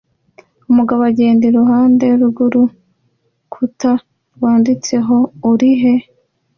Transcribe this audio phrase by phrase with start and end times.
[0.71, 3.91] Umugabo agenda iruhande rw'urukuta
[4.35, 5.15] rwanditseho
[5.51, 5.93] "urihe?"